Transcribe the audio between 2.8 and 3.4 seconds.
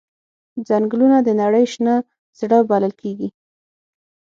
کېږي.